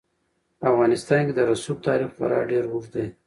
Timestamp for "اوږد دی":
2.69-3.05